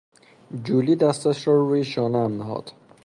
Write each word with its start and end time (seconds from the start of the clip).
جولی 0.63 0.95
دستش 0.95 1.47
را 1.47 1.55
روی 1.67 1.83
شانهام 1.83 2.37
نهاد. 2.37 2.71